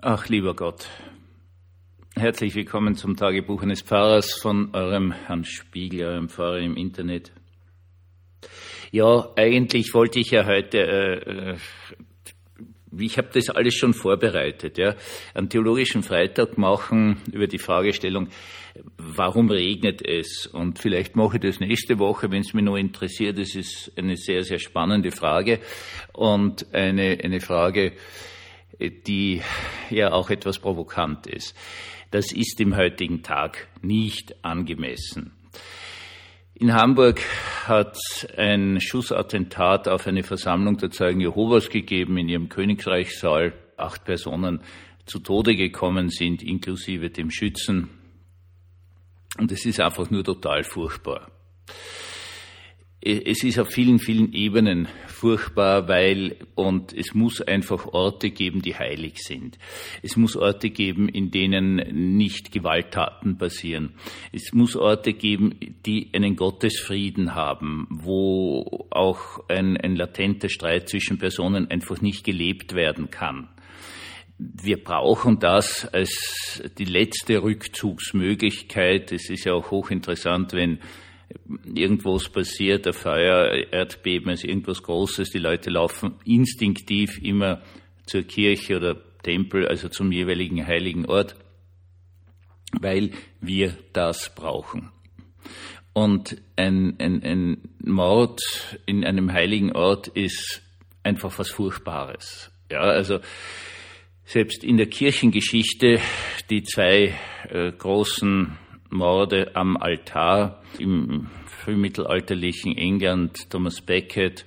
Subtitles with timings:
[0.00, 0.86] Ach, lieber Gott,
[2.14, 7.32] herzlich willkommen zum Tagebuch eines Pfarrers von eurem Herrn Spiegel, eurem Pfarrer im Internet.
[8.92, 11.56] Ja, eigentlich wollte ich ja heute, äh, äh,
[12.96, 14.94] ich habe das alles schon vorbereitet, ja,
[15.34, 18.28] einen theologischen Freitag machen über die Fragestellung,
[18.98, 20.46] warum regnet es?
[20.46, 23.36] Und vielleicht mache ich das nächste Woche, wenn es mich noch interessiert.
[23.36, 25.58] Das ist eine sehr, sehr spannende Frage
[26.12, 27.94] und eine, eine Frage,
[28.80, 29.42] die
[29.90, 31.56] ja auch etwas provokant ist.
[32.10, 35.32] Das ist im heutigen Tag nicht angemessen.
[36.54, 37.20] In Hamburg
[37.66, 37.98] hat
[38.36, 43.52] ein Schussattentat auf eine Versammlung der Zeugen Jehovas gegeben in ihrem Königreichssaal.
[43.76, 44.60] Acht Personen
[45.06, 47.90] zu Tode gekommen sind, inklusive dem Schützen.
[49.38, 51.30] Und es ist einfach nur total furchtbar
[53.08, 58.74] es ist auf vielen, vielen Ebenen furchtbar, weil, und es muss einfach Orte geben, die
[58.74, 59.58] heilig sind.
[60.02, 61.76] Es muss Orte geben, in denen
[62.16, 63.94] nicht Gewalttaten passieren.
[64.32, 71.18] Es muss Orte geben, die einen Gottesfrieden haben, wo auch ein, ein latenter Streit zwischen
[71.18, 73.48] Personen einfach nicht gelebt werden kann.
[74.36, 79.12] Wir brauchen das als die letzte Rückzugsmöglichkeit.
[79.12, 80.78] Es ist ja auch hochinteressant, wenn
[81.74, 87.62] irgendwas passiert, ein Feuer, Erdbeben, ist irgendwas Großes, die Leute laufen instinktiv immer
[88.06, 91.36] zur Kirche oder Tempel, also zum jeweiligen heiligen Ort,
[92.80, 94.90] weil wir das brauchen.
[95.92, 98.40] Und ein, ein, ein Mord
[98.86, 100.62] in einem heiligen Ort ist
[101.02, 102.50] einfach was Furchtbares.
[102.70, 103.20] Ja, also
[104.24, 106.00] selbst in der Kirchengeschichte
[106.50, 107.18] die zwei
[107.48, 108.58] äh, großen
[108.90, 114.46] Morde am Altar im frühmittelalterlichen England, Thomas Becket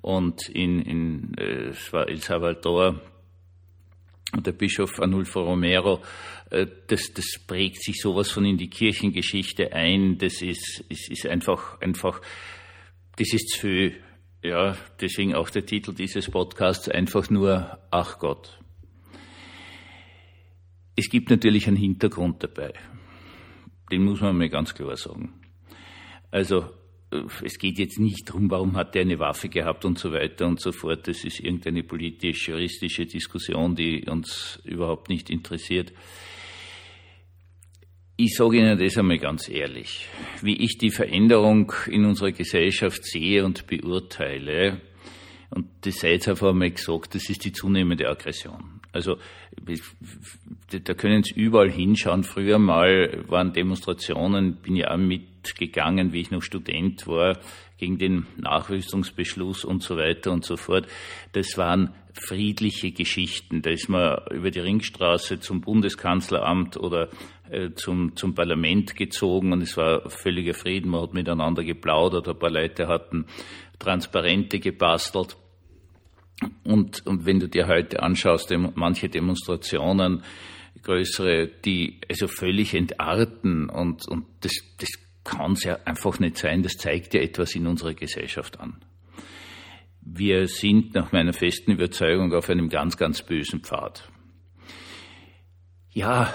[0.00, 3.00] und in, in äh, es war El Salvador
[4.40, 6.02] der Bischof Anulfo Romero,
[6.50, 10.18] äh, das, das prägt sich sowas von in die Kirchengeschichte ein.
[10.18, 12.20] Das ist, ist, ist einfach, einfach,
[13.16, 13.92] das ist zu,
[14.42, 18.58] ja, deswegen auch der Titel dieses Podcasts einfach nur Ach Gott.
[20.96, 22.72] Es gibt natürlich einen Hintergrund dabei.
[23.92, 25.34] Den muss man mal ganz klar sagen.
[26.30, 26.64] Also
[27.12, 30.46] äh, es geht jetzt nicht darum, warum hat er eine Waffe gehabt und so weiter
[30.46, 31.06] und so fort.
[31.06, 35.92] Das ist irgendeine politisch-juristische Diskussion, die uns überhaupt nicht interessiert.
[38.16, 40.08] Ich sage Ihnen das einmal ganz ehrlich.
[40.40, 44.80] Wie ich die Veränderung in unserer Gesellschaft sehe und beurteile,
[45.50, 48.81] und das sei jetzt einfach einmal gesagt, das ist die zunehmende Aggression.
[48.92, 49.16] Also
[50.70, 52.24] da können Sie überall hinschauen.
[52.24, 57.38] Früher mal waren Demonstrationen, bin ja auch mitgegangen, wie ich noch Student war,
[57.78, 60.86] gegen den Nachrüstungsbeschluss und so weiter und so fort.
[61.32, 63.62] Das waren friedliche Geschichten.
[63.62, 67.08] Da ist man über die Ringstraße zum Bundeskanzleramt oder
[67.50, 70.90] äh, zum, zum Parlament gezogen und es war völliger Frieden.
[70.90, 73.26] Man hat miteinander geplaudert, ein paar Leute hatten
[73.78, 75.36] Transparente gebastelt.
[76.64, 80.22] Und, und wenn du dir heute anschaust, manche Demonstrationen,
[80.82, 84.90] größere, die also völlig entarten und, und das, das
[85.24, 86.62] kann es ja einfach nicht sein.
[86.62, 88.76] Das zeigt ja etwas in unserer Gesellschaft an.
[90.00, 94.08] Wir sind nach meiner festen Überzeugung auf einem ganz, ganz bösen Pfad.
[95.92, 96.34] Ja,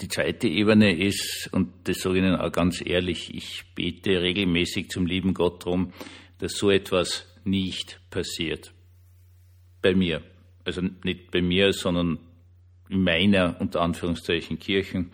[0.00, 4.88] die zweite Ebene ist, und das sage ich Ihnen auch ganz ehrlich, ich bete regelmäßig
[4.88, 5.92] zum lieben Gott darum,
[6.38, 8.72] dass so etwas nicht passiert
[9.82, 10.22] bei mir.
[10.64, 12.18] Also nicht bei mir, sondern
[12.88, 15.10] in meiner, unter Anführungszeichen, Kirchen.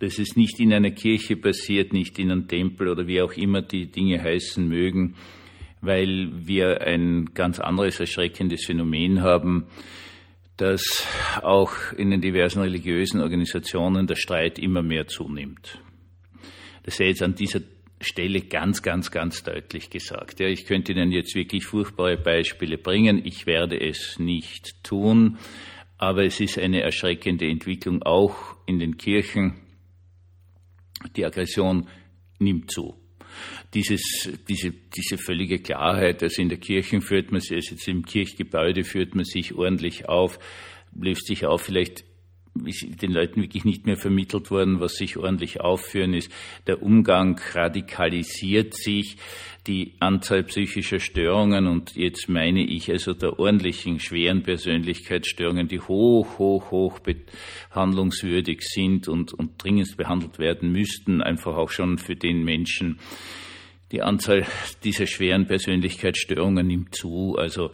[0.00, 3.62] Das ist nicht in einer Kirche passiert, nicht in einem Tempel oder wie auch immer
[3.62, 5.14] die Dinge heißen mögen,
[5.80, 9.66] weil wir ein ganz anderes erschreckendes Phänomen haben,
[10.56, 11.06] dass
[11.42, 15.80] auch in den diversen religiösen Organisationen der Streit immer mehr zunimmt.
[16.84, 17.60] Das sei jetzt an dieser
[18.02, 20.40] Stelle ganz, ganz, ganz deutlich gesagt.
[20.40, 23.22] Ja, ich könnte Ihnen jetzt wirklich furchtbare Beispiele bringen.
[23.24, 25.38] Ich werde es nicht tun.
[25.98, 29.54] Aber es ist eine erschreckende Entwicklung auch in den Kirchen.
[31.16, 31.88] Die Aggression
[32.38, 32.96] nimmt zu.
[33.72, 38.04] Dieses, diese, diese völlige Klarheit, also in der Kirche führt man sich, also jetzt im
[38.04, 40.38] Kirchgebäude führt man sich ordentlich auf,
[40.94, 42.04] löst sich auf, vielleicht
[42.54, 46.30] den Leuten wirklich nicht mehr vermittelt worden, was sich ordentlich aufführen ist.
[46.66, 49.16] Der Umgang radikalisiert sich,
[49.66, 56.38] die Anzahl psychischer Störungen und jetzt meine ich also der ordentlichen schweren Persönlichkeitsstörungen, die hoch,
[56.38, 62.42] hoch, hoch behandlungswürdig sind und, und dringend behandelt werden müssten, einfach auch schon für den
[62.44, 62.98] Menschen.
[63.92, 64.46] Die Anzahl
[64.84, 67.36] dieser schweren Persönlichkeitsstörungen nimmt zu.
[67.36, 67.70] Also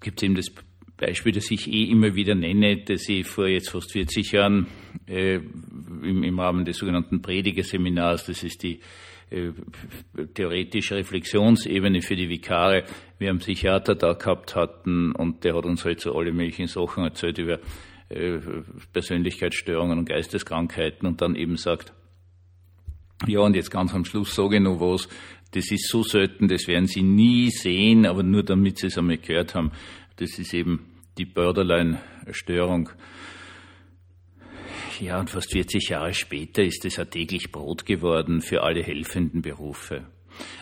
[0.00, 0.52] gibt es eben das
[0.96, 4.66] Beispiel, das ich eh immer wieder nenne, das ich vor jetzt fast 40 Jahren
[5.06, 8.80] äh, im, im, Rahmen des sogenannten Predigerseminars, das ist die
[9.30, 9.50] äh,
[10.34, 12.84] theoretische Reflexionsebene für die Vikare,
[13.18, 17.04] wir einen Psychiater da gehabt hatten und der hat uns halt so alle möglichen Sachen
[17.04, 17.58] erzählt über
[18.08, 18.38] äh,
[18.92, 21.92] Persönlichkeitsstörungen und Geisteskrankheiten und dann eben sagt,
[23.26, 25.08] ja, und jetzt ganz am Schluss sage ich noch was,
[25.52, 29.18] das ist so selten, das werden Sie nie sehen, aber nur damit Sie es einmal
[29.18, 29.72] gehört haben.
[30.16, 30.86] Das ist eben
[31.18, 32.90] die Borderline-Störung.
[35.00, 39.42] Ja, und fast 40 Jahre später ist es ein täglich Brot geworden für alle helfenden
[39.42, 40.06] Berufe.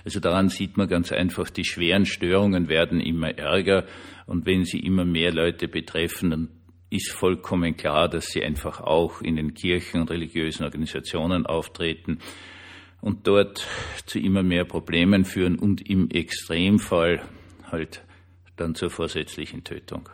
[0.05, 3.87] Also daran sieht man ganz einfach, die schweren Störungen werden immer ärger
[4.27, 6.49] und wenn sie immer mehr Leute betreffen, dann
[6.91, 12.19] ist vollkommen klar, dass sie einfach auch in den Kirchen und religiösen Organisationen auftreten
[13.01, 13.67] und dort
[14.07, 17.23] zu immer mehr Problemen führen und im Extremfall
[17.71, 18.03] halt
[18.57, 20.09] dann zur vorsätzlichen Tötung.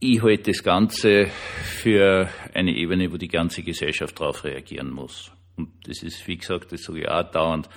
[0.00, 5.32] Ich halte das Ganze für eine Ebene, wo die ganze Gesellschaft darauf reagieren muss.
[5.56, 7.68] Und das ist, wie gesagt, das sage ich auch dauernd,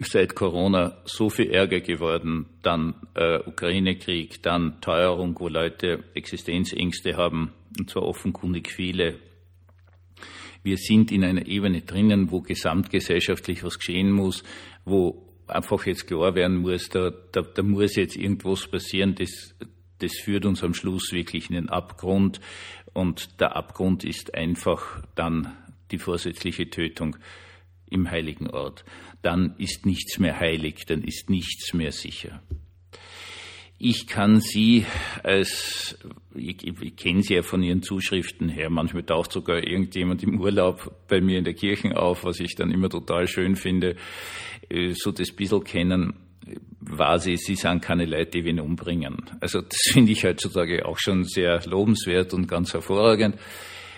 [0.00, 7.52] seit Corona so viel Ärger geworden, dann äh, Ukraine-Krieg, dann Teuerung, wo Leute Existenzängste haben,
[7.78, 9.20] und zwar offenkundig viele,
[10.64, 14.42] wir sind in einer Ebene drinnen, wo gesamtgesellschaftlich was geschehen muss,
[14.84, 19.54] wo einfach jetzt klar werden muss, da, da, da muss jetzt irgendwas passieren, das,
[19.98, 22.40] das führt uns am Schluss wirklich in den Abgrund.
[22.92, 25.52] Und der Abgrund ist einfach dann
[25.90, 27.16] die vorsätzliche Tötung
[27.90, 28.84] im heiligen Ort.
[29.22, 32.42] Dann ist nichts mehr heilig, dann ist nichts mehr sicher.
[33.78, 34.86] Ich kann Sie
[35.24, 35.98] als,
[36.34, 41.06] ich, ich kenne Sie ja von Ihren Zuschriften her, manchmal taucht sogar irgendjemand im Urlaub
[41.08, 43.96] bei mir in der Kirche auf, was ich dann immer total schön finde,
[44.94, 46.14] so das bisschen kennen,
[46.80, 49.22] war sie, sie sind keine Leute, die wen umbringen.
[49.40, 53.36] Also das finde ich heutzutage auch schon sehr lobenswert und ganz hervorragend.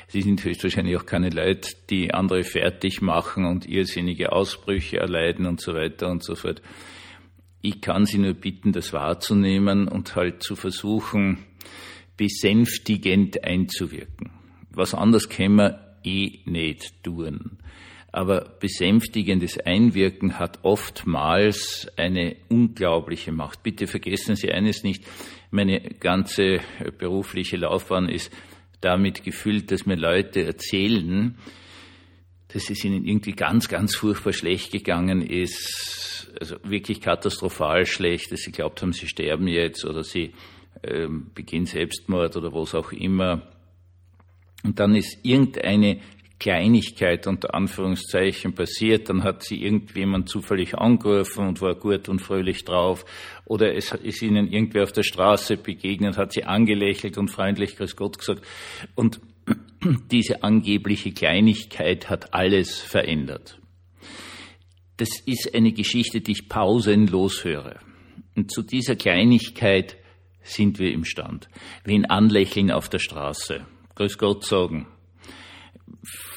[0.09, 5.61] Sie sind höchstwahrscheinlich auch keine Leute, die andere fertig machen und irrsinnige Ausbrüche erleiden und
[5.61, 6.63] so weiter und so fort.
[7.61, 11.39] Ich kann Sie nur bitten, das wahrzunehmen und halt zu versuchen,
[12.17, 14.31] besänftigend einzuwirken.
[14.71, 17.59] Was anderes können wir eh nicht tun.
[18.17, 23.63] Aber besänftigendes Einwirken hat oftmals eine unglaubliche Macht.
[23.63, 25.05] Bitte vergessen Sie eines nicht,
[25.51, 26.61] meine ganze
[26.97, 28.33] berufliche Laufbahn ist
[28.81, 31.37] damit gefüllt, dass mir Leute erzählen,
[32.49, 38.41] dass es ihnen irgendwie ganz, ganz furchtbar schlecht gegangen ist, also wirklich katastrophal schlecht, dass
[38.41, 40.33] sie glaubt haben, sie sterben jetzt oder sie
[40.83, 43.43] ähm, beginnen Selbstmord oder was auch immer.
[44.65, 46.01] Und dann ist irgendeine
[46.39, 52.65] Kleinigkeit unter Anführungszeichen passiert, dann hat sie irgendjemand zufällig angerufen und war gut und fröhlich
[52.65, 53.05] drauf,
[53.47, 57.97] oder es ist ihnen irgendwer auf der Straße begegnet, hat sie angelächelt und freundlich Grüß
[57.97, 58.43] Gott gesagt.
[58.95, 59.21] Und
[60.11, 63.59] diese angebliche Kleinigkeit hat alles verändert.
[64.99, 67.81] Das ist eine Geschichte, die ich pausenlos höre.
[68.35, 69.97] Und zu dieser Kleinigkeit
[70.43, 71.49] sind wir imstand.
[71.85, 74.87] Wen anlächeln auf der Straße, Grüß Gott sagen,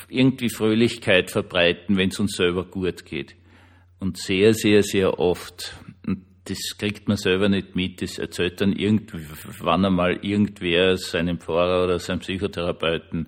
[0.07, 3.35] irgendwie Fröhlichkeit verbreiten, wenn es uns selber gut geht.
[3.99, 5.75] Und sehr, sehr, sehr oft,
[6.05, 11.83] und das kriegt man selber nicht mit, das erzählt dann irgendwann einmal irgendwer seinem Pfarrer
[11.83, 13.27] oder seinem Psychotherapeuten,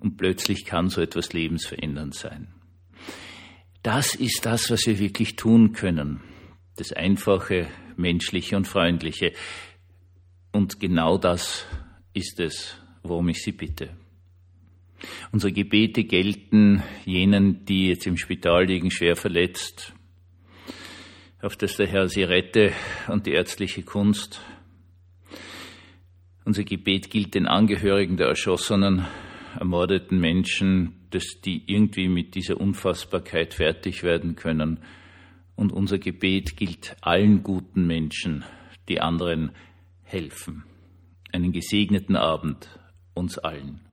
[0.00, 2.48] und plötzlich kann so etwas lebensverändernd sein.
[3.82, 6.22] Das ist das, was wir wirklich tun können.
[6.76, 9.32] Das Einfache, Menschliche und Freundliche.
[10.52, 11.66] Und genau das
[12.14, 13.90] ist es, worum ich Sie bitte.
[15.32, 19.94] Unsere Gebete gelten jenen, die jetzt im Spital liegen, schwer verletzt,
[21.40, 22.72] auf dass der Herr sie rette
[23.08, 24.40] und die ärztliche Kunst.
[26.44, 29.06] Unser Gebet gilt den Angehörigen der erschossenen,
[29.58, 34.80] ermordeten Menschen, dass die irgendwie mit dieser Unfassbarkeit fertig werden können.
[35.56, 38.44] Und unser Gebet gilt allen guten Menschen,
[38.88, 39.52] die anderen
[40.02, 40.64] helfen.
[41.32, 42.68] Einen gesegneten Abend
[43.14, 43.89] uns allen.